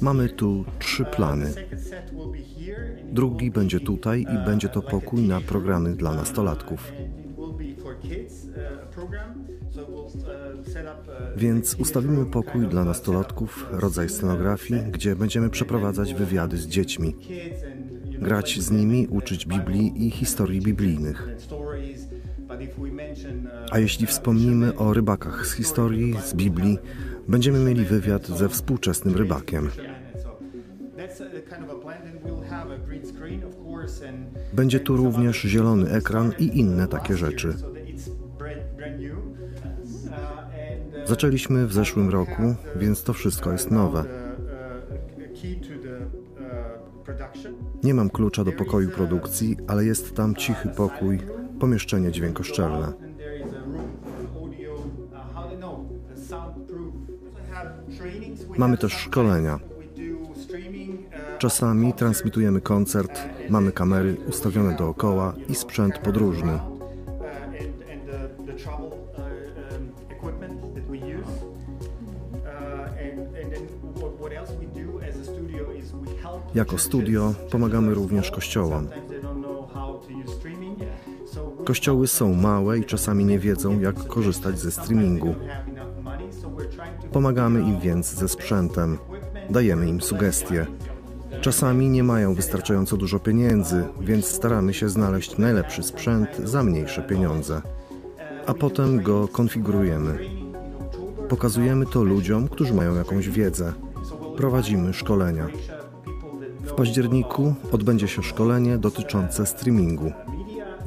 Mamy 0.00 0.28
tu 0.28 0.64
trzy 0.78 1.04
plany. 1.04 1.52
Drugi 3.12 3.50
będzie 3.50 3.80
tutaj 3.80 4.20
i 4.20 4.44
będzie 4.46 4.68
to 4.68 4.82
pokój 4.82 5.22
na 5.22 5.40
programy 5.40 5.96
dla 5.96 6.14
nastolatków. 6.14 6.92
Więc 11.36 11.74
ustawimy 11.74 12.26
pokój 12.26 12.68
dla 12.68 12.84
nastolatków, 12.84 13.66
rodzaj 13.70 14.08
scenografii, 14.08 14.80
gdzie 14.92 15.16
będziemy 15.16 15.50
przeprowadzać 15.50 16.14
wywiady 16.14 16.56
z 16.56 16.66
dziećmi, 16.66 17.16
grać 18.18 18.60
z 18.60 18.70
nimi, 18.70 19.06
uczyć 19.10 19.46
Biblii 19.46 20.06
i 20.06 20.10
historii 20.10 20.60
biblijnych. 20.60 21.28
A 23.70 23.78
jeśli 23.78 24.06
wspomnimy 24.06 24.76
o 24.76 24.92
rybakach 24.92 25.46
z 25.46 25.52
historii, 25.52 26.14
z 26.24 26.34
Biblii, 26.34 26.78
będziemy 27.28 27.58
mieli 27.58 27.84
wywiad 27.84 28.26
ze 28.26 28.48
współczesnym 28.48 29.16
rybakiem. 29.16 29.70
Będzie 34.52 34.80
tu 34.80 34.96
również 34.96 35.42
zielony 35.42 35.90
ekran 35.90 36.32
i 36.38 36.58
inne 36.58 36.88
takie 36.88 37.16
rzeczy. 37.16 37.54
Zaczęliśmy 41.04 41.66
w 41.66 41.72
zeszłym 41.72 42.10
roku, 42.10 42.54
więc 42.76 43.02
to 43.02 43.12
wszystko 43.12 43.52
jest 43.52 43.70
nowe. 43.70 44.04
Nie 47.82 47.94
mam 47.94 48.10
klucza 48.10 48.44
do 48.44 48.52
pokoju 48.52 48.90
produkcji, 48.90 49.56
ale 49.66 49.84
jest 49.84 50.14
tam 50.14 50.34
cichy 50.34 50.68
pokój, 50.68 51.18
pomieszczenie 51.60 52.12
dźwiękoszczelne. 52.12 53.07
Mamy 58.58 58.78
też 58.78 58.92
szkolenia. 58.92 59.58
Czasami 61.38 61.92
transmitujemy 61.92 62.60
koncert, 62.60 63.20
mamy 63.50 63.72
kamery 63.72 64.16
ustawione 64.28 64.76
dookoła 64.76 65.34
i 65.48 65.54
sprzęt 65.54 65.98
podróżny. 65.98 66.58
Jako 76.54 76.78
studio 76.78 77.34
pomagamy 77.50 77.94
również 77.94 78.30
kościołom. 78.30 78.88
Kościoły 81.64 82.06
są 82.06 82.34
małe 82.34 82.78
i 82.78 82.84
czasami 82.84 83.24
nie 83.24 83.38
wiedzą, 83.38 83.80
jak 83.80 84.06
korzystać 84.06 84.58
ze 84.58 84.70
streamingu. 84.70 85.34
Pomagamy 87.12 87.60
im 87.60 87.80
więc 87.80 88.14
ze 88.14 88.28
sprzętem, 88.28 88.98
dajemy 89.50 89.88
im 89.88 90.00
sugestie. 90.00 90.66
Czasami 91.40 91.88
nie 91.88 92.02
mają 92.02 92.34
wystarczająco 92.34 92.96
dużo 92.96 93.18
pieniędzy, 93.18 93.84
więc 94.00 94.26
staramy 94.26 94.74
się 94.74 94.88
znaleźć 94.88 95.38
najlepszy 95.38 95.82
sprzęt 95.82 96.28
za 96.44 96.62
mniejsze 96.62 97.02
pieniądze. 97.02 97.62
A 98.46 98.54
potem 98.54 99.02
go 99.02 99.28
konfigurujemy. 99.28 100.18
Pokazujemy 101.28 101.86
to 101.86 102.02
ludziom, 102.02 102.48
którzy 102.48 102.74
mają 102.74 102.94
jakąś 102.94 103.28
wiedzę. 103.28 103.72
Prowadzimy 104.36 104.94
szkolenia. 104.94 105.48
W 106.64 106.72
październiku 106.72 107.54
odbędzie 107.72 108.08
się 108.08 108.22
szkolenie 108.22 108.78
dotyczące 108.78 109.46
streamingu. 109.46 110.12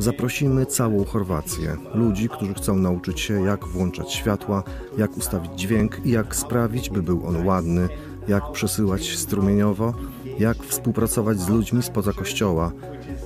Zaprosimy 0.02 0.66
całą 0.66 1.06
Chorwację, 1.06 1.78
ludzi, 1.94 2.30
którzy 2.30 2.54
chcą 2.54 2.76
nauczyć 2.76 3.20
się, 3.20 3.42
jak 3.42 3.66
włączać 3.66 4.14
światła, 4.14 4.64
jak 4.98 5.18
ustawić 5.18 5.52
dźwięk 5.56 6.06
i 6.06 6.12
jak 6.12 6.36
sprawić, 6.36 6.90
by 6.90 7.04
był 7.04 7.28
on 7.28 7.46
ładny, 7.48 7.90
jak 8.28 8.52
przesyłać 8.52 9.18
strumieniowo, 9.18 9.94
jak 10.40 10.58
współpracować 10.58 11.40
z 11.40 11.50
ludźmi 11.50 11.84
spoza 11.84 12.14
kościoła, 12.14 12.72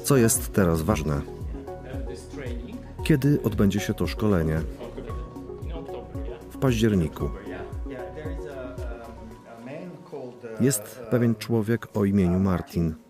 co 0.03 0.17
jest 0.17 0.53
teraz 0.53 0.81
ważne. 0.81 1.21
Kiedy 3.03 3.41
odbędzie 3.43 3.79
się 3.79 3.93
to 3.93 4.07
szkolenie? 4.07 4.61
W 6.49 6.57
październiku. 6.57 7.29
Jest 10.61 10.99
pewien 11.11 11.35
człowiek 11.35 11.87
o 11.93 12.05
imieniu 12.05 12.39
Martin. 12.39 13.04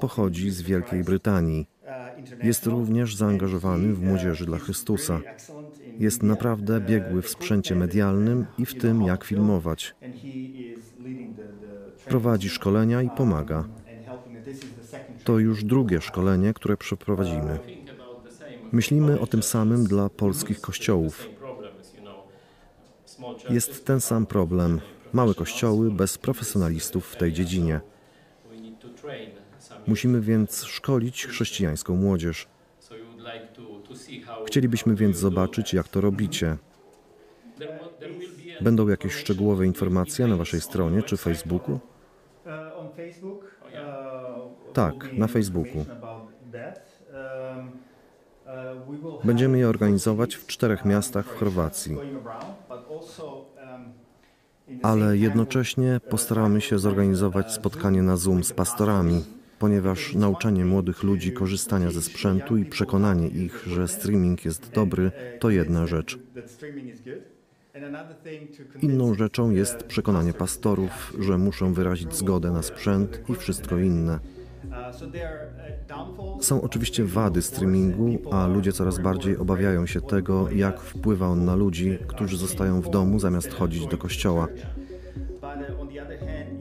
Pochodzi 0.00 0.50
z 0.50 0.62
Wielkiej 0.62 1.04
Brytanii. 1.04 1.68
Jest 2.42 2.66
również 2.66 3.16
zaangażowany 3.16 3.92
w 3.92 4.02
Młodzieży 4.02 4.46
dla 4.46 4.58
Chrystusa. 4.58 5.20
Jest 5.98 6.22
naprawdę 6.22 6.80
biegły 6.80 7.22
w 7.22 7.28
sprzęcie 7.28 7.74
medialnym 7.74 8.46
i 8.58 8.66
w 8.66 8.74
tym, 8.74 9.02
jak 9.02 9.24
filmować. 9.24 9.94
Prowadzi 12.04 12.48
szkolenia 12.48 13.02
i 13.02 13.10
pomaga. 13.10 13.64
To 15.24 15.38
już 15.38 15.64
drugie 15.64 16.00
szkolenie, 16.00 16.54
które 16.54 16.76
przeprowadzimy. 16.76 17.58
Myślimy 18.72 19.20
o 19.20 19.26
tym 19.26 19.42
samym 19.42 19.84
dla 19.84 20.08
polskich 20.08 20.60
kościołów. 20.60 21.28
Jest 23.50 23.84
ten 23.84 24.00
sam 24.00 24.26
problem. 24.26 24.80
Małe 25.12 25.34
kościoły 25.34 25.90
bez 25.90 26.18
profesjonalistów 26.18 27.06
w 27.06 27.16
tej 27.16 27.32
dziedzinie. 27.32 27.80
Musimy 29.86 30.20
więc 30.20 30.64
szkolić 30.64 31.26
chrześcijańską 31.26 31.96
młodzież. 31.96 32.46
Chcielibyśmy 34.46 34.94
więc 34.94 35.16
zobaczyć, 35.16 35.74
jak 35.74 35.88
to 35.88 36.00
robicie. 36.00 36.56
Będą 38.60 38.88
jakieś 38.88 39.14
szczegółowe 39.14 39.66
informacje 39.66 40.26
na 40.26 40.36
Waszej 40.36 40.60
stronie 40.60 41.02
czy 41.02 41.16
Facebooku? 41.16 41.80
Tak, 44.72 45.12
na 45.12 45.26
Facebooku. 45.26 45.84
Będziemy 49.24 49.58
je 49.58 49.68
organizować 49.68 50.34
w 50.34 50.46
czterech 50.46 50.84
miastach 50.84 51.26
w 51.26 51.38
Chorwacji. 51.38 51.96
Ale 54.82 55.16
jednocześnie 55.16 56.00
postaramy 56.10 56.60
się 56.60 56.78
zorganizować 56.78 57.52
spotkanie 57.52 58.02
na 58.02 58.16
Zoom 58.16 58.44
z 58.44 58.52
pastorami, 58.52 59.24
ponieważ 59.58 60.14
nauczanie 60.14 60.64
młodych 60.64 61.02
ludzi 61.02 61.32
korzystania 61.32 61.90
ze 61.90 62.02
sprzętu 62.02 62.56
i 62.56 62.64
przekonanie 62.64 63.28
ich, 63.28 63.64
że 63.66 63.88
streaming 63.88 64.44
jest 64.44 64.70
dobry, 64.70 65.12
to 65.40 65.50
jedna 65.50 65.86
rzecz. 65.86 66.18
Inną 68.82 69.14
rzeczą 69.14 69.50
jest 69.50 69.82
przekonanie 69.82 70.32
pastorów, 70.32 71.16
że 71.18 71.38
muszą 71.38 71.74
wyrazić 71.74 72.14
zgodę 72.14 72.50
na 72.50 72.62
sprzęt 72.62 73.20
i 73.28 73.34
wszystko 73.34 73.78
inne. 73.78 74.18
Są 76.40 76.62
oczywiście 76.62 77.04
wady 77.04 77.42
streamingu, 77.42 78.18
a 78.32 78.46
ludzie 78.46 78.72
coraz 78.72 78.98
bardziej 78.98 79.36
obawiają 79.36 79.86
się 79.86 80.00
tego, 80.00 80.50
jak 80.50 80.80
wpływa 80.80 81.26
on 81.26 81.44
na 81.44 81.54
ludzi, 81.54 81.98
którzy 82.06 82.36
zostają 82.36 82.80
w 82.80 82.90
domu 82.90 83.18
zamiast 83.18 83.52
chodzić 83.52 83.86
do 83.86 83.98
kościoła. 83.98 84.48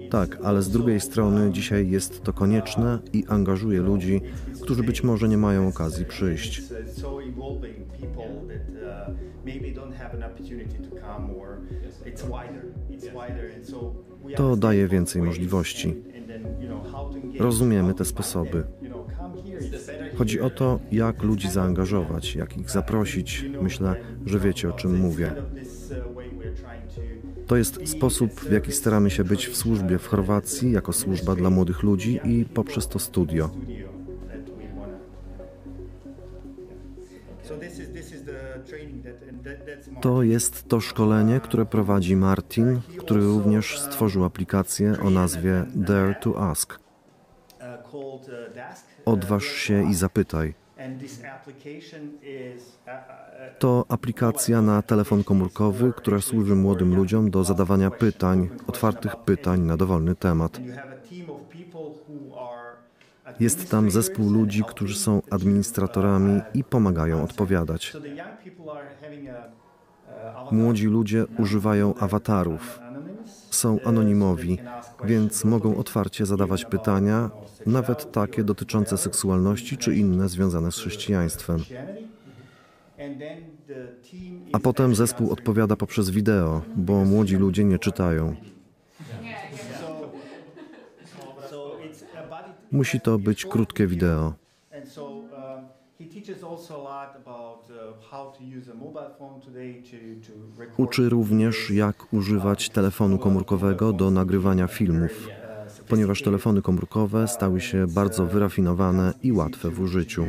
Tak, 0.09 0.37
ale 0.43 0.61
z 0.61 0.69
drugiej 0.69 0.99
strony 0.99 1.51
dzisiaj 1.51 1.89
jest 1.89 2.23
to 2.23 2.33
konieczne 2.33 2.99
i 3.13 3.25
angażuje 3.27 3.81
ludzi, 3.81 4.21
którzy 4.61 4.83
być 4.83 5.03
może 5.03 5.27
nie 5.27 5.37
mają 5.37 5.67
okazji 5.67 6.05
przyjść. 6.05 6.61
To 14.35 14.55
daje 14.55 14.87
więcej 14.87 15.21
możliwości. 15.21 16.10
Rozumiemy 17.41 17.93
te 17.93 18.05
sposoby. 18.05 18.63
Chodzi 20.17 20.41
o 20.41 20.49
to, 20.49 20.79
jak 20.91 21.23
ludzi 21.23 21.49
zaangażować, 21.49 22.35
jak 22.35 22.57
ich 22.57 22.69
zaprosić. 22.69 23.45
Myślę, 23.61 23.95
że 24.25 24.39
wiecie 24.39 24.69
o 24.69 24.73
czym 24.73 24.99
mówię. 24.99 25.33
To 27.47 27.57
jest 27.57 27.89
sposób, 27.89 28.31
w 28.39 28.51
jaki 28.51 28.71
staramy 28.71 29.09
się 29.09 29.23
być 29.23 29.47
w 29.47 29.57
służbie 29.57 29.97
w 29.97 30.07
Chorwacji, 30.07 30.71
jako 30.71 30.93
służba 30.93 31.35
dla 31.35 31.49
młodych 31.49 31.83
ludzi 31.83 32.19
i 32.23 32.45
poprzez 32.45 32.87
to 32.87 32.99
studio. 32.99 33.49
To 40.01 40.23
jest 40.23 40.67
to 40.67 40.79
szkolenie, 40.79 41.39
które 41.39 41.65
prowadzi 41.65 42.15
Martin, 42.15 42.81
który 42.97 43.21
również 43.21 43.79
stworzył 43.79 44.23
aplikację 44.23 44.99
o 44.99 45.09
nazwie 45.09 45.65
Dare 45.75 46.15
to 46.15 46.49
Ask. 46.49 46.80
Odważ 49.05 49.45
się 49.45 49.89
i 49.91 49.93
zapytaj. 49.93 50.53
To 53.59 53.85
aplikacja 53.89 54.61
na 54.61 54.81
telefon 54.81 55.23
komórkowy, 55.23 55.93
która 55.97 56.21
służy 56.21 56.55
młodym 56.55 56.95
ludziom 56.95 57.31
do 57.31 57.43
zadawania 57.43 57.91
pytań, 57.91 58.49
otwartych 58.67 59.15
pytań 59.15 59.61
na 59.61 59.77
dowolny 59.77 60.15
temat. 60.15 60.59
Jest 63.39 63.71
tam 63.71 63.91
zespół 63.91 64.31
ludzi, 64.31 64.63
którzy 64.67 64.99
są 64.99 65.21
administratorami 65.31 66.41
i 66.53 66.63
pomagają 66.63 67.23
odpowiadać. 67.23 67.93
Młodzi 70.51 70.87
ludzie 70.87 71.25
używają 71.39 71.95
awatarów. 71.95 72.79
Są 73.51 73.79
anonimowi, 73.85 74.57
więc 75.03 75.45
mogą 75.45 75.77
otwarcie 75.77 76.25
zadawać 76.25 76.65
pytania, 76.65 77.29
nawet 77.65 78.11
takie 78.11 78.43
dotyczące 78.43 78.97
seksualności 78.97 79.77
czy 79.77 79.95
inne 79.95 80.29
związane 80.29 80.71
z 80.71 80.75
chrześcijaństwem. 80.75 81.59
A 84.53 84.59
potem 84.59 84.95
zespół 84.95 85.31
odpowiada 85.31 85.75
poprzez 85.75 86.09
wideo, 86.09 86.61
bo 86.75 87.05
młodzi 87.05 87.35
ludzie 87.35 87.63
nie 87.63 87.79
czytają. 87.79 88.35
Musi 92.71 93.01
to 93.01 93.19
być 93.19 93.45
krótkie 93.45 93.87
wideo. 93.87 94.40
Uczy 100.77 101.09
również, 101.09 101.69
jak 101.69 102.13
używać 102.13 102.69
telefonu 102.69 103.19
komórkowego 103.19 103.93
do 103.93 104.11
nagrywania 104.11 104.67
filmów, 104.67 105.27
ponieważ 105.87 106.21
telefony 106.21 106.61
komórkowe 106.61 107.27
stały 107.27 107.61
się 107.61 107.87
bardzo 107.87 108.25
wyrafinowane 108.25 109.13
i 109.23 109.31
łatwe 109.31 109.69
w 109.69 109.79
użyciu. 109.79 110.25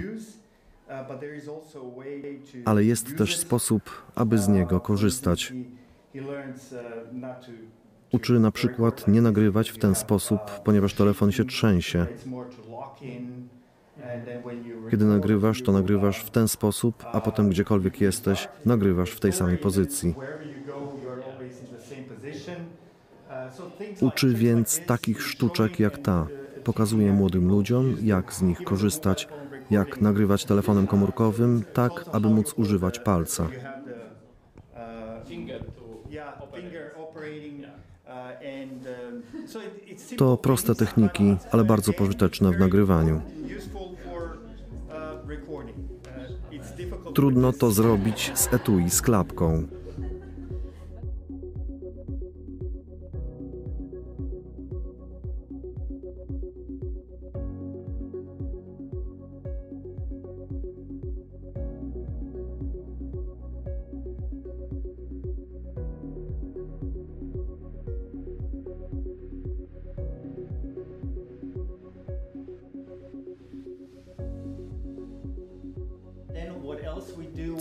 Ale 2.64 2.84
jest 2.84 3.16
też 3.16 3.36
sposób, 3.36 3.82
aby 4.14 4.38
z 4.38 4.48
niego 4.48 4.80
korzystać. 4.80 5.52
Uczy 8.12 8.40
na 8.40 8.50
przykład 8.50 9.08
nie 9.08 9.22
nagrywać 9.22 9.70
w 9.70 9.78
ten 9.78 9.94
sposób, 9.94 10.40
ponieważ 10.64 10.94
telefon 10.94 11.32
się 11.32 11.44
trzęsie. 11.44 12.06
Kiedy 14.90 15.04
nagrywasz, 15.04 15.62
to 15.62 15.72
nagrywasz 15.72 16.18
w 16.24 16.30
ten 16.30 16.48
sposób, 16.48 17.04
a 17.12 17.20
potem 17.20 17.50
gdziekolwiek 17.50 18.00
jesteś, 18.00 18.48
nagrywasz 18.64 19.10
w 19.10 19.20
tej 19.20 19.32
samej 19.32 19.58
pozycji. 19.58 20.14
Uczy 24.00 24.34
więc 24.34 24.80
takich 24.86 25.22
sztuczek 25.22 25.80
jak 25.80 25.98
ta. 25.98 26.26
Pokazuje 26.64 27.12
młodym 27.12 27.48
ludziom, 27.48 27.96
jak 28.02 28.32
z 28.32 28.42
nich 28.42 28.64
korzystać, 28.64 29.28
jak 29.70 30.00
nagrywać 30.00 30.44
telefonem 30.44 30.86
komórkowym, 30.86 31.64
tak 31.72 31.92
aby 32.12 32.28
móc 32.28 32.54
używać 32.56 32.98
palca. 32.98 33.48
To 40.16 40.36
proste 40.36 40.74
techniki, 40.74 41.36
ale 41.50 41.64
bardzo 41.64 41.92
pożyteczne 41.92 42.52
w 42.52 42.58
nagrywaniu. 42.58 43.20
Trudno 47.14 47.52
to 47.52 47.70
zrobić 47.70 48.32
z 48.34 48.52
etui 48.54 48.90
z 48.90 49.02
klapką. 49.02 49.66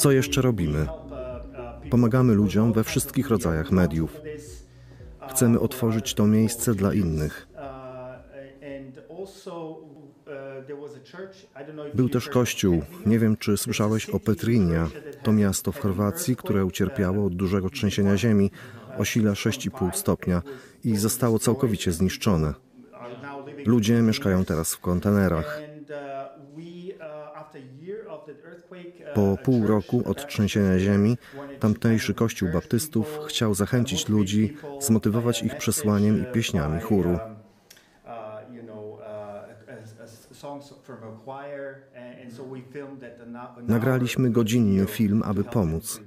Co 0.01 0.11
jeszcze 0.11 0.41
robimy? 0.41 0.87
Pomagamy 1.89 2.33
ludziom 2.33 2.73
we 2.73 2.83
wszystkich 2.83 3.29
rodzajach 3.29 3.71
mediów. 3.71 4.21
Chcemy 5.29 5.59
otworzyć 5.59 6.13
to 6.13 6.27
miejsce 6.27 6.75
dla 6.75 6.93
innych. 6.93 7.47
Był 11.93 12.09
też 12.09 12.29
kościół. 12.29 12.81
Nie 13.05 13.19
wiem, 13.19 13.37
czy 13.37 13.57
słyszałeś 13.57 14.09
o 14.09 14.19
Petrinia. 14.19 14.89
To 15.23 15.31
miasto 15.31 15.71
w 15.71 15.79
Chorwacji, 15.79 16.35
które 16.35 16.65
ucierpiało 16.65 17.25
od 17.25 17.35
dużego 17.35 17.69
trzęsienia 17.69 18.17
ziemi 18.17 18.51
o 18.97 19.05
sile 19.05 19.31
6,5 19.31 19.91
stopnia 19.93 20.41
i 20.83 20.97
zostało 20.97 21.39
całkowicie 21.39 21.91
zniszczone. 21.91 22.53
Ludzie 23.65 24.01
mieszkają 24.01 24.45
teraz 24.45 24.73
w 24.73 24.79
kontenerach. 24.79 25.70
Po 29.15 29.37
pół 29.43 29.67
roku 29.67 30.03
od 30.05 30.27
trzęsienia 30.27 30.79
ziemi 30.79 31.17
tamtejszy 31.59 32.13
kościół 32.13 32.49
baptystów 32.53 33.19
chciał 33.27 33.53
zachęcić 33.53 34.09
ludzi, 34.09 34.57
zmotywować 34.79 35.43
ich 35.43 35.57
przesłaniem 35.57 36.21
i 36.21 36.25
pieśniami 36.25 36.81
chóru. 36.81 37.19
Nagraliśmy 43.61 44.29
godzinny 44.29 44.85
film, 44.85 45.23
aby 45.25 45.43
pomóc. 45.43 46.01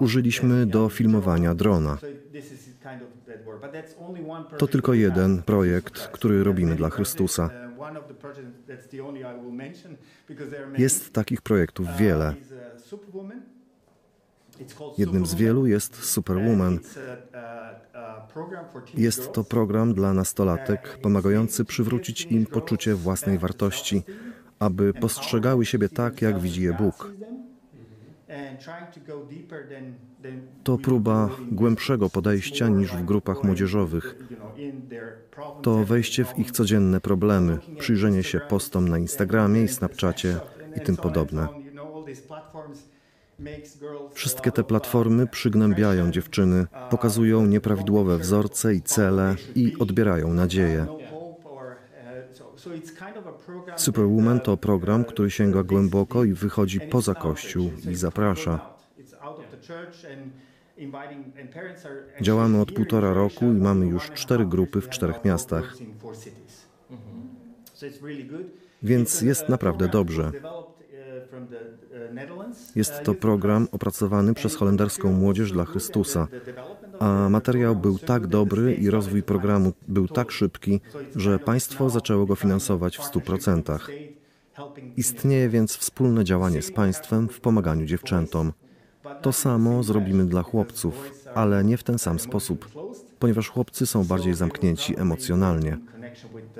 Użyliśmy 0.00 0.66
do 0.66 0.88
filmowania 0.88 1.54
drona. 1.54 1.98
To 4.58 4.66
tylko 4.66 4.94
jeden 4.94 5.42
projekt, 5.42 6.08
który 6.08 6.44
robimy 6.44 6.76
dla 6.76 6.90
Chrystusa. 6.90 7.67
Jest 10.78 11.12
takich 11.12 11.42
projektów 11.42 11.86
wiele. 11.98 12.34
Jednym 14.98 15.26
z 15.26 15.34
wielu 15.34 15.66
jest 15.66 16.04
Superwoman. 16.04 16.78
Jest 18.94 19.32
to 19.32 19.44
program 19.44 19.94
dla 19.94 20.14
nastolatek 20.14 20.98
pomagający 21.02 21.64
przywrócić 21.64 22.24
im 22.24 22.46
poczucie 22.46 22.94
własnej 22.94 23.38
wartości, 23.38 24.02
aby 24.58 24.92
postrzegały 24.92 25.66
siebie 25.66 25.88
tak, 25.88 26.22
jak 26.22 26.38
widzi 26.38 26.62
je 26.62 26.72
Bóg. 26.72 27.12
To 30.64 30.78
próba 30.78 31.30
głębszego 31.52 32.10
podejścia 32.10 32.68
niż 32.68 32.92
w 32.92 33.04
grupach 33.04 33.44
młodzieżowych. 33.44 34.16
To 35.62 35.84
wejście 35.84 36.24
w 36.24 36.38
ich 36.38 36.50
codzienne 36.50 37.00
problemy, 37.00 37.58
przyjrzenie 37.78 38.22
się 38.22 38.40
postom 38.40 38.88
na 38.88 38.98
Instagramie 38.98 39.62
i 39.62 39.68
Snapchacie 39.68 40.40
i 40.76 40.80
tym 40.80 40.96
podobne. 40.96 41.48
Wszystkie 44.12 44.52
te 44.52 44.64
platformy 44.64 45.26
przygnębiają 45.26 46.10
dziewczyny, 46.10 46.66
pokazują 46.90 47.46
nieprawidłowe 47.46 48.18
wzorce 48.18 48.74
i 48.74 48.82
cele 48.82 49.36
i 49.54 49.76
odbierają 49.78 50.34
nadzieję. 50.34 50.86
Superwoman 53.76 54.40
to 54.40 54.56
program, 54.56 55.04
który 55.04 55.30
sięga 55.30 55.62
głęboko 55.62 56.24
i 56.24 56.32
wychodzi 56.32 56.80
poza 56.80 57.14
Kościół 57.14 57.70
i 57.90 57.94
zaprasza. 57.94 58.74
Działamy 62.20 62.60
od 62.60 62.72
półtora 62.72 63.14
roku 63.14 63.44
i 63.44 63.60
mamy 63.60 63.86
już 63.86 64.10
cztery 64.10 64.46
grupy 64.46 64.80
w 64.80 64.88
czterech 64.88 65.24
miastach. 65.24 65.76
Więc 68.82 69.22
jest 69.22 69.48
naprawdę 69.48 69.88
dobrze. 69.88 70.32
Jest 72.76 73.02
to 73.04 73.14
program 73.14 73.68
opracowany 73.72 74.34
przez 74.34 74.56
holenderską 74.56 75.12
młodzież 75.12 75.52
dla 75.52 75.64
Chrystusa, 75.64 76.28
a 76.98 77.28
materiał 77.28 77.76
był 77.76 77.98
tak 77.98 78.26
dobry 78.26 78.74
i 78.74 78.90
rozwój 78.90 79.22
programu 79.22 79.72
był 79.88 80.08
tak 80.08 80.30
szybki, 80.30 80.80
że 81.16 81.38
państwo 81.38 81.90
zaczęło 81.90 82.26
go 82.26 82.34
finansować 82.34 82.96
w 82.96 83.02
100%. 83.02 83.78
Istnieje 84.96 85.48
więc 85.48 85.76
wspólne 85.76 86.24
działanie 86.24 86.62
z 86.62 86.72
państwem 86.72 87.28
w 87.28 87.40
pomaganiu 87.40 87.86
dziewczętom. 87.86 88.52
To 89.22 89.32
samo 89.32 89.82
zrobimy 89.82 90.26
dla 90.26 90.42
chłopców, 90.42 91.12
ale 91.34 91.64
nie 91.64 91.76
w 91.76 91.82
ten 91.82 91.98
sam 91.98 92.18
sposób, 92.18 92.68
ponieważ 93.18 93.48
chłopcy 93.48 93.86
są 93.86 94.04
bardziej 94.04 94.34
zamknięci 94.34 95.00
emocjonalnie. 95.00 95.78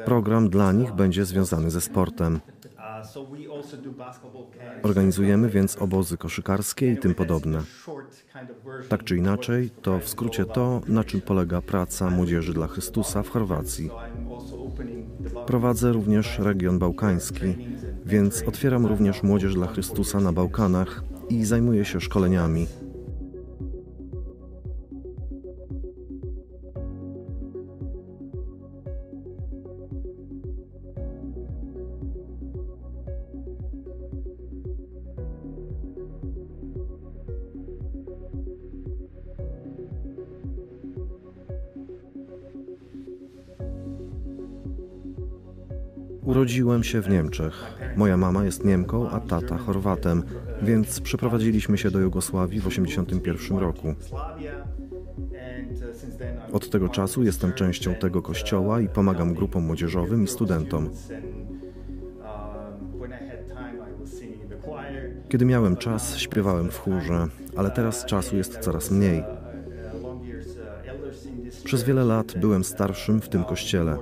Program 0.05 0.51
dla 0.51 0.73
nich 0.73 0.93
będzie 0.93 1.25
związany 1.25 1.71
ze 1.71 1.81
sportem. 1.81 2.41
Organizujemy 4.83 5.49
więc 5.49 5.77
obozy 5.77 6.17
koszykarskie 6.17 6.93
i 6.93 6.97
tym 6.97 7.15
podobne. 7.15 7.63
Tak 8.89 9.05
czy 9.05 9.17
inaczej, 9.17 9.71
to 9.83 9.99
w 9.99 10.09
skrócie 10.09 10.45
to, 10.45 10.81
na 10.87 11.05
czym 11.05 11.21
polega 11.21 11.63
praca 11.63 12.11
Młodzieży 12.11 12.55
dla 12.55 12.67
Chrystusa 12.67 13.23
w 13.23 13.29
Chorwacji. 13.29 13.91
Prowadzę 15.47 15.93
również 15.93 16.39
region 16.39 16.79
bałkański, 16.79 17.57
więc 18.07 18.43
otwieram 18.43 18.87
również 18.87 19.23
Młodzież 19.23 19.55
dla 19.55 19.67
Chrystusa 19.67 20.21
na 20.21 20.33
Bałkanach 20.33 21.03
i 21.29 21.45
zajmuję 21.45 21.85
się 21.85 22.01
szkoleniami 22.01 22.67
Urodziłem 46.29 46.85
się 46.85 47.01
w 47.01 47.09
Niemczech. 47.09 47.55
Moja 47.97 48.17
mama 48.17 48.45
jest 48.45 48.65
Niemką, 48.65 49.11
a 49.11 49.21
tata 49.21 49.59
Chorwatem, 49.59 50.23
więc 50.63 51.01
przeprowadziliśmy 51.01 51.79
się 51.79 51.91
do 51.91 51.99
Jugosławii 51.99 52.61
w 52.61 52.69
1981 52.69 53.59
roku. 53.59 53.95
Od 56.53 56.71
tego 56.71 56.89
czasu 56.89 57.23
jestem 57.23 57.53
częścią 57.53 57.95
tego 57.95 58.23
kościoła 58.23 58.81
i 58.81 58.89
pomagam 58.89 59.35
grupom 59.35 59.65
młodzieżowym 59.65 60.25
i 60.25 60.27
studentom. 60.27 60.91
Kiedy 65.29 65.45
miałem 65.45 65.77
czas, 65.77 66.17
śpiewałem 66.17 66.71
w 66.71 66.79
chórze, 66.79 67.27
ale 67.57 67.71
teraz 67.71 68.05
czasu 68.05 68.37
jest 68.37 68.59
coraz 68.59 68.91
mniej. 68.91 69.25
Przez 71.65 71.83
wiele 71.83 72.05
lat 72.05 72.39
byłem 72.39 72.65
starszym 72.65 73.21
w 73.21 73.29
tym 73.29 73.45
kościele, 73.45 73.99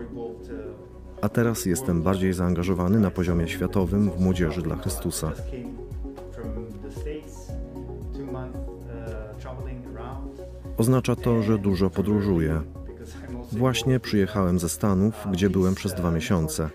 a 1.26 1.28
teraz 1.28 1.66
jestem 1.66 2.02
bardziej 2.02 2.32
zaangażowany 2.32 3.00
na 3.00 3.10
poziomie 3.10 3.48
światowym 3.48 4.10
w 4.10 4.20
młodzieży 4.20 4.62
dla 4.62 4.76
Chrystusa. 4.76 5.32
Oznacza 10.76 11.16
to, 11.16 11.42
że 11.42 11.58
dużo 11.58 11.90
podróżuję. 11.90 12.62
Właśnie 13.52 14.00
przyjechałem 14.00 14.58
ze 14.58 14.68
Stanów, 14.68 15.14
gdzie 15.32 15.50
byłem 15.50 15.74
przez 15.74 15.94
dwa 15.94 16.10
miesiące. 16.10 16.70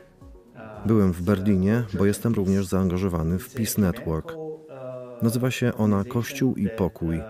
Byłem 0.86 1.14
w 1.14 1.22
Berlinie, 1.22 1.84
bo 1.98 2.06
jestem 2.06 2.34
również 2.34 2.66
zaangażowany 2.66 3.40
w 3.40 3.54
Peace 3.54 3.82
Network. 3.82 4.34
Nazywa 5.22 5.52
się 5.52 5.74
ona 5.78 6.04
Kościół 6.04 6.56
i 6.56 6.70
Pokój. 6.70 7.22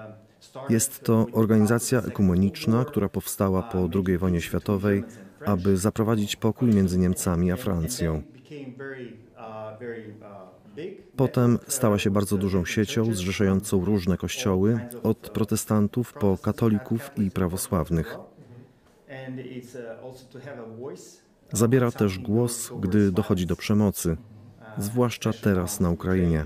Jest 0.69 1.03
to 1.03 1.27
organizacja 1.33 2.01
ekumeniczna, 2.01 2.85
która 2.85 3.09
powstała 3.09 3.61
po 3.61 3.89
II 4.07 4.17
wojnie 4.17 4.41
światowej, 4.41 5.03
aby 5.45 5.77
zaprowadzić 5.77 6.35
pokój 6.35 6.69
między 6.69 6.97
Niemcami 6.97 7.51
a 7.51 7.55
Francją. 7.55 8.21
Potem 11.15 11.59
stała 11.67 11.99
się 11.99 12.11
bardzo 12.11 12.37
dużą 12.37 12.65
siecią 12.65 13.13
zrzeszającą 13.13 13.85
różne 13.85 14.17
kościoły, 14.17 14.79
od 15.03 15.17
protestantów 15.17 16.13
po 16.13 16.37
katolików 16.37 17.11
i 17.17 17.31
prawosławnych. 17.31 18.17
Zabiera 21.51 21.91
też 21.91 22.19
głos, 22.19 22.71
gdy 22.79 23.11
dochodzi 23.11 23.45
do 23.45 23.55
przemocy, 23.55 24.17
zwłaszcza 24.77 25.33
teraz 25.33 25.79
na 25.79 25.89
Ukrainie. 25.89 26.45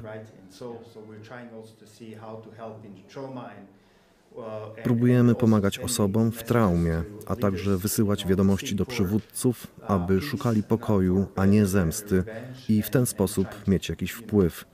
Próbujemy 4.83 5.35
pomagać 5.35 5.79
osobom 5.79 6.31
w 6.31 6.43
traumie, 6.43 7.03
a 7.25 7.35
także 7.35 7.77
wysyłać 7.77 8.27
wiadomości 8.27 8.75
do 8.75 8.85
przywódców, 8.85 9.67
aby 9.87 10.21
szukali 10.21 10.63
pokoju, 10.63 11.27
a 11.35 11.45
nie 11.45 11.65
zemsty 11.65 12.23
i 12.69 12.81
w 12.81 12.89
ten 12.89 13.05
sposób 13.05 13.47
mieć 13.67 13.89
jakiś 13.89 14.11
wpływ. 14.11 14.65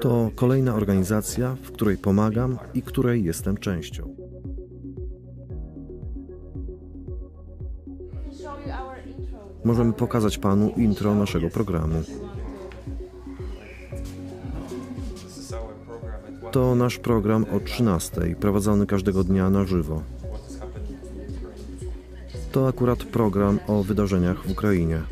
To 0.00 0.30
kolejna 0.34 0.74
organizacja, 0.74 1.56
w 1.62 1.72
której 1.72 1.96
pomagam 1.96 2.58
i 2.74 2.82
której 2.82 3.24
jestem 3.24 3.56
częścią. 3.56 4.16
Możemy 9.64 9.92
pokazać 9.92 10.38
Panu 10.38 10.70
intro 10.76 11.14
naszego 11.14 11.50
programu. 11.50 12.02
To 16.56 16.74
nasz 16.74 16.98
program 16.98 17.46
o 17.52 17.60
13, 17.60 18.36
prowadzony 18.40 18.86
każdego 18.86 19.24
dnia 19.24 19.50
na 19.50 19.64
żywo. 19.64 20.02
To 22.52 22.68
akurat 22.68 23.04
program 23.04 23.60
o 23.66 23.82
wydarzeniach 23.82 24.46
w 24.46 24.50
Ukrainie. 24.50 25.02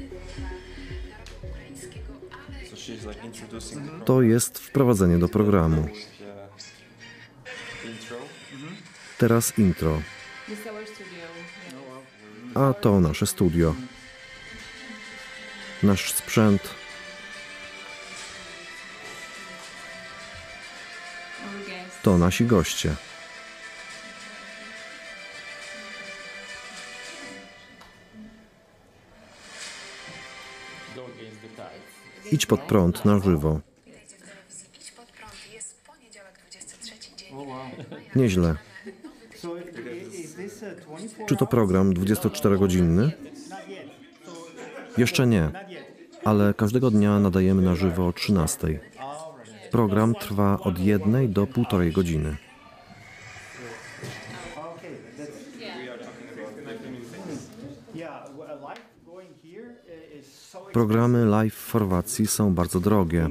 To 4.05 4.23
jest 4.23 4.59
wprowadzenie 4.59 5.19
do 5.19 5.29
programu. 5.29 5.89
Teraz 9.19 9.59
intro. 9.59 10.01
A 12.55 12.73
to 12.73 13.01
nasze 13.01 13.27
studio. 13.27 13.75
Nasz 15.83 16.13
sprzęt, 16.13 16.84
to 22.05 22.19
nasi 22.19 22.47
goście. 22.47 22.97
Idź 32.33 32.47
pod 32.47 32.61
prąd 32.61 33.05
na 33.05 33.19
żywo. 33.19 33.61
Nieźle. 38.17 38.57
Czy 41.27 41.37
to 41.37 41.47
program 41.47 41.95
24-godzinny? 41.95 43.11
Jeszcze 44.99 45.27
nie, 45.27 45.51
ale 46.25 46.55
każdego 46.55 46.91
dnia 46.91 47.19
nadajemy 47.19 47.63
na 47.63 47.75
żywo 47.75 48.07
o 48.07 48.13
13. 48.13 48.94
Program 49.75 50.15
trwa 50.15 50.59
od 50.61 50.79
jednej 50.79 51.29
do 51.29 51.47
półtorej 51.47 51.93
godziny. 51.93 52.37
Programy 60.73 61.25
live 61.25 61.55
w 61.55 61.73
Chorwacji 61.73 62.27
są 62.27 62.55
bardzo 62.55 62.81
drogie. 62.81 63.29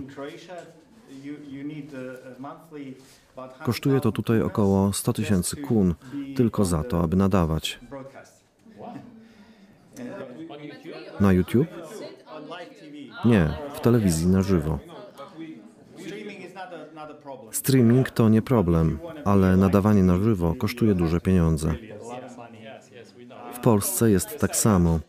Kosztuje 3.65 3.99
to 3.99 4.11
tutaj 4.11 4.41
około 4.41 4.93
100 4.93 5.13
tysięcy 5.13 5.55
kun 5.55 5.95
tylko 6.35 6.65
za 6.65 6.83
to, 6.83 7.03
aby 7.03 7.15
nadawać. 7.15 7.79
Na 11.19 11.33
YouTube? 11.33 11.67
Nie, 13.25 13.57
w 13.73 13.79
telewizji 13.79 14.27
na 14.27 14.41
żywo. 14.41 14.92
Streaming 17.53 18.09
to 18.09 18.29
nie 18.29 18.41
problem, 18.41 18.99
ale 19.25 19.57
nadawanie 19.57 20.03
na 20.03 20.17
żywo 20.17 20.55
kosztuje 20.55 20.95
duże 20.95 21.21
pieniądze. 21.21 21.75
W 23.53 23.59
Polsce 23.59 24.11
jest 24.11 24.39
tak 24.39 24.55
samo. 24.55 24.99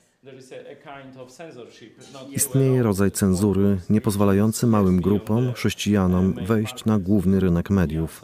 Istnieje 2.31 2.83
rodzaj 2.83 3.11
cenzury 3.11 3.79
niepozwalający 3.91 4.67
małym 4.67 5.01
grupom, 5.01 5.53
chrześcijanom 5.53 6.35
wejść 6.47 6.85
na 6.85 6.99
główny 6.99 7.41
rynek 7.41 7.71
mediów. 7.71 8.23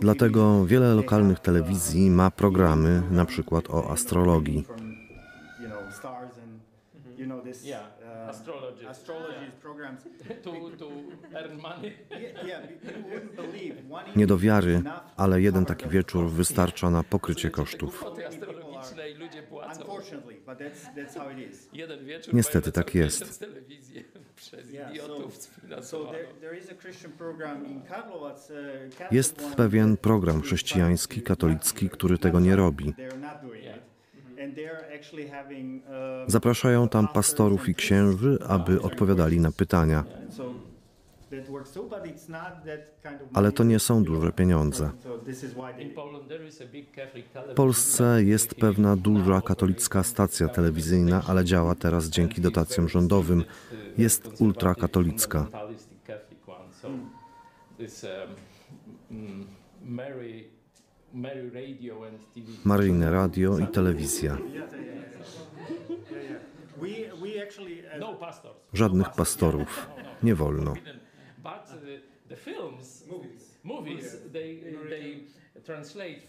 Dlatego 0.00 0.66
wiele 0.66 0.94
lokalnych 0.94 1.40
telewizji 1.40 2.10
ma 2.10 2.30
programy, 2.30 3.02
na 3.10 3.24
przykład 3.24 3.70
o 3.70 3.90
astrologii. 3.90 4.64
Nie 14.16 14.26
do 14.26 14.38
wiary, 14.38 14.82
ale 15.16 15.40
jeden 15.40 15.64
taki 15.64 15.88
wieczór 15.88 16.30
wystarcza 16.30 16.90
na 16.90 17.02
pokrycie 17.02 17.50
kosztów. 17.50 18.04
Niestety 22.32 22.72
tak 22.72 22.94
jest. 22.94 23.44
Jest 29.10 29.56
pewien 29.56 29.96
program 29.96 30.42
chrześcijański, 30.42 31.22
katolicki, 31.22 31.90
który 31.90 32.18
tego 32.18 32.40
nie 32.40 32.56
robi. 32.56 32.94
Zapraszają 36.26 36.88
tam 36.88 37.08
pastorów 37.08 37.68
i 37.68 37.74
księży, 37.74 38.38
aby 38.48 38.82
odpowiadali 38.82 39.40
na 39.40 39.52
pytania. 39.52 40.04
Ale 43.34 43.52
to 43.52 43.64
nie 43.64 43.78
są 43.78 44.04
duże 44.04 44.32
pieniądze. 44.32 44.90
W 47.50 47.54
Polsce 47.54 48.24
jest 48.24 48.54
pewna 48.54 48.96
duża 48.96 49.40
katolicka 49.40 50.02
stacja 50.02 50.48
telewizyjna, 50.48 51.22
ale 51.26 51.44
działa 51.44 51.74
teraz 51.74 52.08
dzięki 52.08 52.40
dotacjom 52.40 52.88
rządowym. 52.88 53.44
Jest 53.98 54.40
ultrakatolicka. 54.40 55.46
Maryjne 62.64 63.10
radio 63.10 63.58
i 63.58 63.66
telewizja. 63.66 64.38
Żadnych 68.72 69.10
pastorów. 69.10 69.86
Nie 70.22 70.34
wolno. 70.34 70.74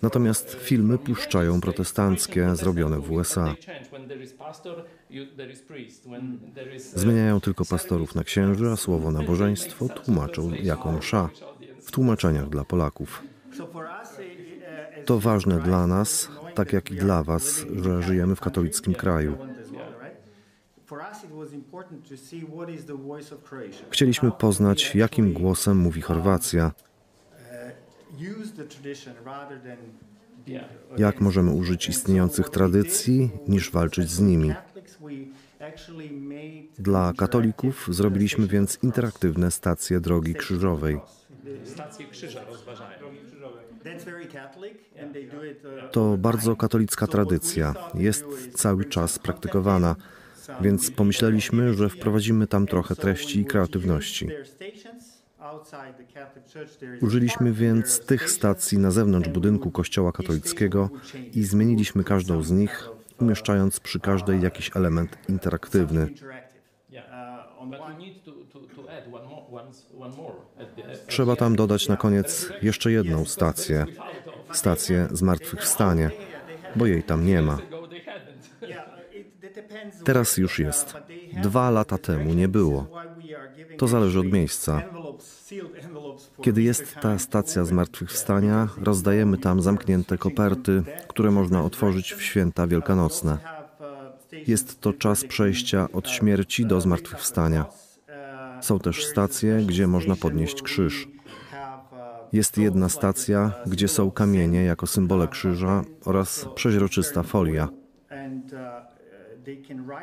Natomiast 0.01 0.53
filmy 0.53 0.97
puszczają 0.97 1.61
protestanckie, 1.61 2.55
zrobione 2.55 2.99
w 2.99 3.11
USA. 3.11 3.55
Zmieniają 6.79 7.41
tylko 7.41 7.65
pastorów 7.65 8.15
na 8.15 8.23
księży, 8.23 8.69
a 8.69 8.75
słowo 8.75 9.11
nabożeństwo 9.11 9.89
tłumaczą 9.89 10.51
jako 10.53 10.91
msza 10.91 11.29
w 11.81 11.91
tłumaczeniach 11.91 12.49
dla 12.49 12.63
Polaków. 12.63 13.23
To 15.07 15.19
ważne 15.19 15.59
dla 15.59 15.87
nas, 15.87 16.29
tak 16.55 16.73
jak 16.73 16.91
i 16.91 16.95
dla 16.95 17.23
Was, 17.23 17.65
że 17.75 18.03
żyjemy 18.03 18.35
w 18.35 18.41
katolickim 18.41 18.93
kraju. 18.93 19.37
Chcieliśmy 23.89 24.31
poznać, 24.31 24.95
jakim 24.95 25.33
głosem 25.33 25.77
mówi 25.77 26.01
Chorwacja, 26.01 26.71
jak 30.97 31.21
możemy 31.21 31.51
użyć 31.51 31.89
istniejących 31.89 32.49
tradycji, 32.49 33.29
niż 33.47 33.71
walczyć 33.71 34.09
z 34.09 34.19
nimi. 34.19 34.53
Dla 36.79 37.13
katolików 37.17 37.87
zrobiliśmy 37.91 38.47
więc 38.47 38.79
interaktywne 38.83 39.51
stacje 39.51 39.99
drogi 39.99 40.35
krzyżowej. 40.35 40.99
Stacje 41.65 42.05
krzyża 42.07 42.43
rozważają. 42.45 42.96
To 45.91 46.17
bardzo 46.17 46.55
katolicka 46.55 47.07
tradycja, 47.07 47.73
jest 47.93 48.25
cały 48.53 48.85
czas 48.85 49.19
praktykowana, 49.19 49.95
więc 50.61 50.91
pomyśleliśmy, 50.91 51.73
że 51.73 51.89
wprowadzimy 51.89 52.47
tam 52.47 52.67
trochę 52.67 52.95
treści 52.95 53.39
i 53.39 53.45
kreatywności. 53.45 54.29
Użyliśmy 57.01 57.53
więc 57.53 58.05
tych 58.05 58.29
stacji 58.29 58.77
na 58.77 58.91
zewnątrz 58.91 59.29
budynku 59.29 59.71
kościoła 59.71 60.11
katolickiego 60.11 60.89
i 61.33 61.43
zmieniliśmy 61.43 62.03
każdą 62.03 62.43
z 62.43 62.51
nich, 62.51 62.89
umieszczając 63.19 63.79
przy 63.79 63.99
każdej 63.99 64.41
jakiś 64.41 64.71
element 64.75 65.17
interaktywny. 65.29 66.09
Trzeba 71.07 71.35
tam 71.35 71.55
dodać 71.55 71.87
na 71.87 71.97
koniec 71.97 72.49
jeszcze 72.61 72.91
jedną 72.91 73.25
stację, 73.25 73.85
stację 74.53 75.07
zmartwychwstanie, 75.11 76.11
bo 76.75 76.85
jej 76.85 77.03
tam 77.03 77.25
nie 77.25 77.41
ma. 77.41 77.57
Teraz 80.03 80.37
już 80.37 80.59
jest. 80.59 80.93
Dwa 81.43 81.69
lata 81.69 81.97
temu 81.97 82.33
nie 82.33 82.47
było. 82.47 82.87
To 83.77 83.87
zależy 83.87 84.19
od 84.19 84.25
miejsca. 84.25 84.81
Kiedy 86.41 86.61
jest 86.61 86.95
ta 87.01 87.19
stacja 87.19 87.65
zmartwychwstania, 87.65 88.67
rozdajemy 88.81 89.37
tam 89.37 89.61
zamknięte 89.61 90.17
koperty, 90.17 90.83
które 91.07 91.31
można 91.31 91.63
otworzyć 91.63 92.13
w 92.13 92.21
święta 92.21 92.67
wielkanocne. 92.67 93.37
Jest 94.47 94.81
to 94.81 94.93
czas 94.93 95.25
przejścia 95.25 95.87
od 95.93 96.09
śmierci 96.09 96.65
do 96.65 96.81
zmartwychwstania. 96.81 97.65
Są 98.61 98.79
też 98.79 99.05
stacje, 99.05 99.57
gdzie 99.67 99.87
można 99.87 100.15
podnieść 100.15 100.61
krzyż. 100.61 101.07
Jest 102.33 102.57
jedna 102.57 102.89
stacja, 102.89 103.51
gdzie 103.65 103.87
są 103.87 104.11
kamienie 104.11 104.63
jako 104.63 104.87
symbole 104.87 105.27
krzyża 105.27 105.81
oraz 106.05 106.45
przeźroczysta 106.55 107.23
folia. 107.23 107.69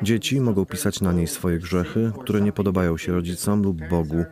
Dzieci 0.01 0.41
mogą 0.41 0.65
pisać 0.65 1.01
na 1.01 1.11
niej 1.11 1.27
swoje 1.27 1.59
grzechy, 1.59 2.11
które 2.21 2.41
nie 2.41 2.51
podobają 2.51 2.97
się 2.97 3.11
rodzicom 3.11 3.63
lub 3.63 3.89
Bogu, 3.89 4.25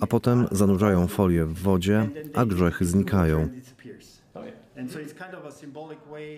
a 0.00 0.06
potem 0.06 0.46
zanurzają 0.52 1.06
folię 1.06 1.44
w 1.44 1.54
wodzie, 1.54 2.08
a 2.34 2.46
grzechy 2.46 2.84
znikają. 2.84 3.48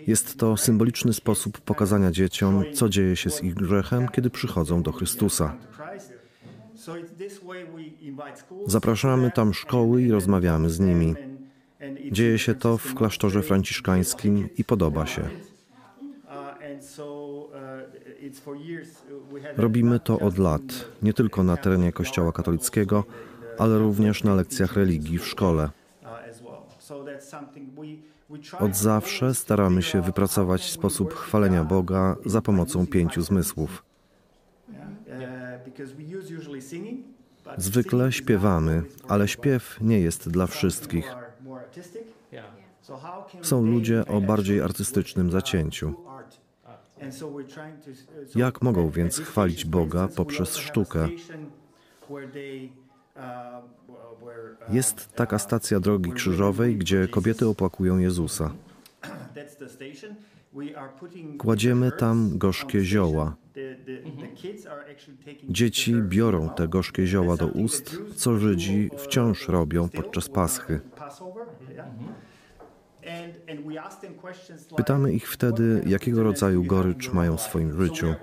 Jest 0.07 0.38
to 0.38 0.57
symboliczny 0.57 1.12
sposób 1.12 1.61
pokazania 1.61 2.11
dzieciom, 2.11 2.64
co 2.75 2.88
dzieje 2.88 3.17
się 3.17 3.31
z 3.31 3.43
ich 3.43 3.55
grzechem, 3.55 4.09
kiedy 4.09 4.31
przychodzą 4.31 4.83
do 4.83 4.93
Chrystusa. 4.93 5.57
Zapraszamy 8.66 9.31
tam 9.31 9.55
szkoły 9.55 10.03
i 10.03 10.11
rozmawiamy 10.11 10.70
z 10.70 10.81
nimi. 10.81 11.14
Dzieje 12.12 12.38
się 12.38 12.55
to 12.55 12.79
w 12.79 12.94
klasztorze 12.94 13.42
franciszkańskim 13.42 14.48
i 14.59 14.64
podoba 14.64 15.07
się. 15.07 15.22
Robimy 19.57 20.01
to 20.01 20.18
od 20.18 20.38
lat, 20.38 20.62
nie 21.03 21.12
tylko 21.12 21.42
na 21.42 21.57
terenie 21.57 21.92
Kościoła 21.92 22.33
katolickiego, 22.33 23.05
ale 23.59 23.79
również 23.79 24.24
na 24.24 24.35
lekcjach 24.35 24.77
religii 24.77 25.18
w 25.18 25.27
szkole. 25.27 25.70
Od 28.59 28.77
zawsze 28.77 29.35
staramy 29.35 29.83
się 29.83 30.03
wypracować 30.03 30.70
sposób 30.70 31.14
chwalenia 31.14 31.64
Boga 31.64 32.16
za 32.27 32.40
pomocą 32.42 32.87
pięciu 32.87 33.22
zmysłów. 33.22 33.88
Zwykle 37.57 38.13
śpiewamy, 38.13 38.83
ale 39.09 39.29
śpiew 39.29 39.79
nie 39.81 40.01
jest 40.01 40.29
dla 40.29 40.47
wszystkich. 40.47 41.15
Są 43.43 43.67
ludzie 43.67 44.07
o 44.07 44.21
bardziej 44.21 44.61
artystycznym 44.61 45.31
zacięciu. 45.31 45.95
Jak 48.35 48.63
mogą 48.63 48.91
więc 48.91 49.19
chwalić 49.19 49.65
Boga 49.65 50.09
poprzez 50.17 50.57
sztukę? 50.57 51.09
Jest 54.69 55.13
taka 55.13 55.39
stacja 55.39 55.81
drogi 55.81 56.13
krzyżowej, 56.13 56.77
gdzie 56.77 57.09
kobiety 57.09 57.49
opłakują 57.49 57.99
Jezusa. 57.99 58.51
Kładziemy 61.39 61.93
tam 61.93 62.39
gorzkie 62.39 62.81
zioła. 62.81 63.37
Dzieci 65.49 65.95
biorą 66.03 66.49
te 66.49 66.69
gorzkie 66.69 67.07
zioła 67.07 67.37
do 67.37 67.47
ust, 67.47 67.97
co 68.17 68.37
Żydzi 68.39 68.91
wciąż 68.99 69.49
robią 69.49 69.89
podczas 69.89 70.29
Paschy. 70.29 70.81
Pytamy 74.77 75.13
ich 75.13 75.31
wtedy, 75.31 75.83
jakiego 75.87 76.23
rodzaju 76.23 76.65
gorycz 76.65 77.13
mają 77.13 77.37
w 77.37 77.41
swoim 77.41 77.83
życiu. 77.83 78.15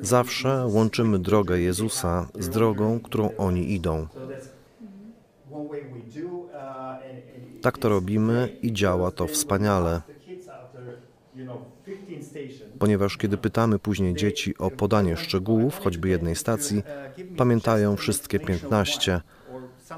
Zawsze 0.00 0.66
łączymy 0.66 1.18
drogę 1.18 1.60
Jezusa 1.60 2.28
z 2.38 2.48
drogą, 2.48 3.00
którą 3.00 3.36
oni 3.36 3.72
idą. 3.72 4.06
Tak 7.60 7.78
to 7.78 7.88
robimy 7.88 8.48
i 8.62 8.72
działa 8.72 9.10
to 9.10 9.26
wspaniale. 9.26 10.02
Ponieważ 12.78 13.16
kiedy 13.16 13.36
pytamy 13.36 13.78
później 13.78 14.14
dzieci 14.14 14.58
o 14.58 14.70
podanie 14.70 15.16
szczegółów, 15.16 15.78
choćby 15.78 16.08
jednej 16.08 16.36
stacji, 16.36 16.82
pamiętają 17.36 17.96
wszystkie 17.96 18.40
15, 18.40 19.20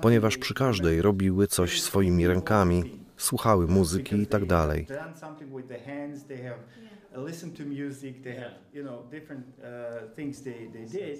ponieważ 0.00 0.38
przy 0.38 0.54
każdej 0.54 1.02
robiły 1.02 1.46
coś 1.46 1.82
swoimi 1.82 2.26
rękami, 2.26 3.00
słuchały 3.16 3.66
muzyki 3.66 4.16
i 4.16 4.26
tak. 4.26 4.42
Listen 7.16 7.50
to 7.52 7.62
music. 7.64 8.22
They 8.22 8.34
have, 8.34 8.54
you 8.72 8.82
know, 8.82 9.04
different 9.10 9.44
uh, 9.62 10.14
things 10.14 10.42
they, 10.42 10.68
they 10.72 10.84
did, 10.84 11.18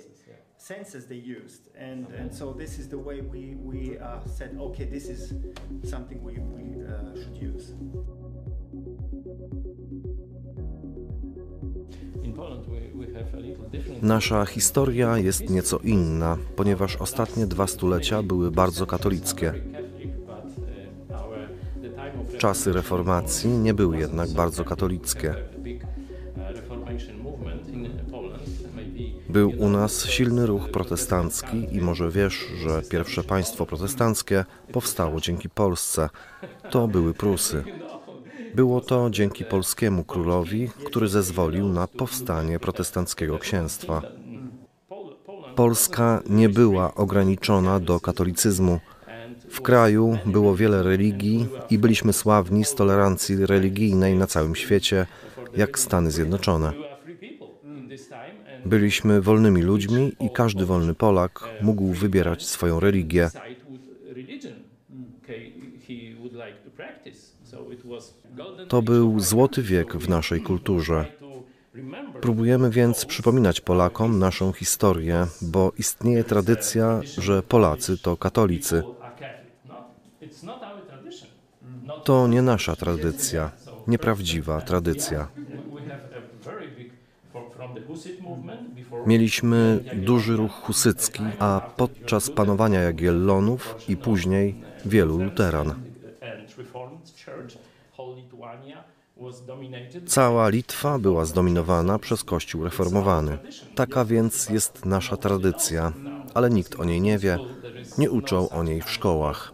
senses 0.56 1.06
they 1.06 1.16
used, 1.16 1.68
and 1.76 2.06
and 2.18 2.34
so 2.34 2.52
this 2.52 2.78
is 2.78 2.88
the 2.88 2.98
way 2.98 3.22
we 3.22 3.56
we 3.56 3.98
uh, 3.98 4.20
said, 4.26 4.56
okay, 4.58 4.84
this 4.84 5.08
is 5.08 5.34
something 5.84 6.22
we 6.22 6.38
we 6.38 6.84
uh, 6.84 7.14
should 7.14 7.36
use. 7.54 7.74
Nasza 14.02 14.46
historia 14.46 15.18
jest 15.18 15.50
nieco 15.50 15.78
inna, 15.78 16.38
ponieważ 16.56 16.96
ostatnie 16.96 17.46
dwa 17.46 17.66
stulecia 17.66 18.22
były 18.22 18.50
bardzo 18.50 18.86
katolickie. 18.86 19.52
Czasy 22.38 22.72
reformacji 22.72 23.50
nie 23.50 23.74
były 23.74 23.98
jednak 23.98 24.30
bardzo 24.30 24.64
katolickie. 24.64 25.34
Był 29.32 29.52
u 29.58 29.68
nas 29.68 30.04
silny 30.06 30.46
ruch 30.46 30.70
protestancki 30.70 31.76
i 31.76 31.80
może 31.80 32.10
wiesz, 32.10 32.46
że 32.64 32.82
pierwsze 32.82 33.24
państwo 33.24 33.66
protestanckie 33.66 34.44
powstało 34.72 35.20
dzięki 35.20 35.48
Polsce. 35.48 36.08
To 36.70 36.88
były 36.88 37.14
Prusy. 37.14 37.64
Było 38.54 38.80
to 38.80 39.10
dzięki 39.10 39.44
polskiemu 39.44 40.04
królowi, 40.04 40.70
który 40.86 41.08
zezwolił 41.08 41.68
na 41.68 41.86
powstanie 41.86 42.58
protestanckiego 42.58 43.38
księstwa. 43.38 44.02
Polska 45.56 46.22
nie 46.26 46.48
była 46.48 46.94
ograniczona 46.94 47.80
do 47.80 48.00
katolicyzmu. 48.00 48.80
W 49.50 49.60
kraju 49.60 50.18
było 50.26 50.56
wiele 50.56 50.82
religii 50.82 51.48
i 51.70 51.78
byliśmy 51.78 52.12
sławni 52.12 52.64
z 52.64 52.74
tolerancji 52.74 53.46
religijnej 53.46 54.14
na 54.14 54.26
całym 54.26 54.56
świecie, 54.56 55.06
jak 55.56 55.78
Stany 55.78 56.10
Zjednoczone. 56.10 56.89
Byliśmy 58.66 59.20
wolnymi 59.20 59.62
ludźmi 59.62 60.12
i 60.20 60.30
każdy 60.30 60.66
wolny 60.66 60.94
Polak 60.94 61.48
mógł 61.62 61.92
wybierać 61.92 62.46
swoją 62.46 62.80
religię. 62.80 63.30
To 68.68 68.82
był 68.82 69.20
złoty 69.20 69.62
wiek 69.62 69.96
w 69.96 70.08
naszej 70.08 70.40
kulturze. 70.40 71.06
Próbujemy 72.20 72.70
więc 72.70 73.04
przypominać 73.04 73.60
Polakom 73.60 74.18
naszą 74.18 74.52
historię, 74.52 75.26
bo 75.42 75.72
istnieje 75.78 76.24
tradycja, 76.24 77.00
że 77.18 77.42
Polacy 77.42 77.98
to 77.98 78.16
katolicy. 78.16 78.82
To 82.04 82.28
nie 82.28 82.42
nasza 82.42 82.76
tradycja, 82.76 83.50
nieprawdziwa 83.86 84.60
tradycja. 84.60 85.28
Mieliśmy 89.06 89.84
duży 89.94 90.36
ruch 90.36 90.52
husycki, 90.52 91.22
a 91.38 91.70
podczas 91.76 92.30
panowania 92.30 92.80
Jagiellonów 92.80 93.74
i 93.88 93.96
później 93.96 94.54
wielu 94.84 95.18
luteran. 95.18 95.74
Cała 100.06 100.48
Litwa 100.48 100.98
była 100.98 101.24
zdominowana 101.24 101.98
przez 101.98 102.24
Kościół 102.24 102.64
reformowany. 102.64 103.38
Taka 103.74 104.04
więc 104.04 104.48
jest 104.48 104.84
nasza 104.84 105.16
tradycja, 105.16 105.92
ale 106.34 106.50
nikt 106.50 106.80
o 106.80 106.84
niej 106.84 107.00
nie 107.00 107.18
wie, 107.18 107.38
nie 107.98 108.10
uczą 108.10 108.48
o 108.48 108.62
niej 108.62 108.82
w 108.82 108.90
szkołach. 108.90 109.52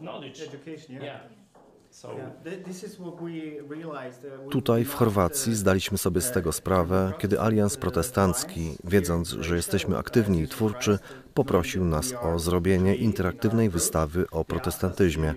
Tutaj 4.50 4.84
w 4.84 4.94
Chorwacji 4.94 5.50
lost, 5.50 5.60
zdaliśmy 5.60 5.98
sobie 5.98 6.20
z 6.20 6.30
tego 6.32 6.52
sprawę, 6.52 7.12
kiedy 7.18 7.40
Alians 7.40 7.76
Protestancki, 7.76 8.76
wiedząc, 8.84 9.28
że 9.28 9.56
jesteśmy 9.56 9.98
aktywni 9.98 10.40
i 10.40 10.48
twórczy, 10.48 10.98
poprosił 11.34 11.84
nas 11.84 12.14
o 12.22 12.38
zrobienie 12.38 12.94
interaktywnej 12.94 13.70
wystawy 13.70 14.26
o 14.30 14.44
protestantyzmie. 14.44 15.34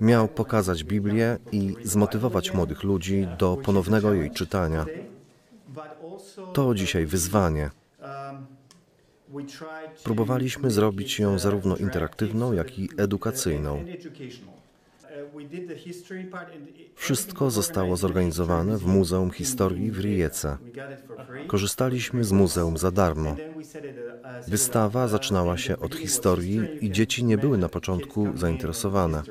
Miał 0.00 0.28
pokazać 0.28 0.84
Biblię 0.84 1.38
i 1.52 1.76
zmotywować 1.82 2.54
młodych 2.54 2.82
ludzi 2.82 3.28
do 3.38 3.56
ponownego 3.56 4.14
jej 4.14 4.30
czytania. 4.30 4.86
To 6.52 6.74
dzisiaj 6.74 7.06
wyzwanie. 7.06 7.70
um, 8.00 8.46
we 8.46 8.46
tried 8.46 8.46
to 8.46 9.19
Próbowaliśmy 10.04 10.70
zrobić 10.70 11.18
ją 11.18 11.38
zarówno 11.38 11.76
interaktywną, 11.76 12.52
jak 12.52 12.78
i 12.78 12.88
edukacyjną. 12.96 13.84
Wszystko 16.94 17.50
zostało 17.50 17.96
zorganizowane 17.96 18.78
w 18.78 18.86
Muzeum 18.86 19.30
Historii 19.30 19.90
w 19.90 20.00
Rijece. 20.00 20.56
Korzystaliśmy 21.46 22.24
z 22.24 22.32
muzeum 22.32 22.78
za 22.78 22.90
darmo. 22.90 23.36
Wystawa 24.48 25.08
zaczynała 25.08 25.56
się 25.56 25.78
od 25.78 25.94
historii 25.94 26.86
i 26.86 26.90
dzieci 26.90 27.24
nie 27.24 27.38
były 27.38 27.58
na 27.58 27.68
początku 27.68 28.28
zainteresowane. 28.34 29.22